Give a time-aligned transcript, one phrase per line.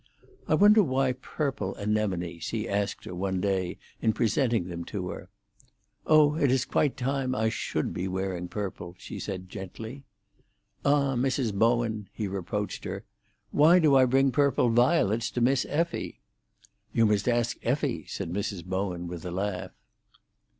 [0.47, 5.29] "I wonder why purple anemones?" he asked her one day in presenting them to her.
[6.07, 10.03] "Oh, it is quite time I should be wearing purple," she said gently.
[10.83, 11.53] "Ah, Mrs.
[11.53, 13.03] Bowen!" he reproached her.
[13.51, 16.19] "Why do I bring purple violets to Miss Effie?"
[16.91, 18.65] "You must ask Effie!" said Mrs.
[18.65, 19.69] Bowen, with a laugh.